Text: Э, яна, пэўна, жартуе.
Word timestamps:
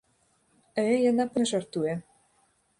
Э, 0.85 0.85
яна, 1.11 1.29
пэўна, 1.37 1.47
жартуе. 1.53 1.93